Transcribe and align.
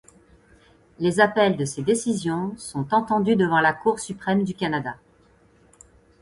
Les 0.97 1.19
appels 1.19 1.55
de 1.57 1.63
ses 1.63 1.83
décisions 1.83 2.57
sont 2.57 2.91
entendus 2.91 3.35
devant 3.35 3.59
la 3.61 3.71
Cour 3.71 3.99
suprême 3.99 4.43
du 4.43 4.55
Canada. 4.55 4.95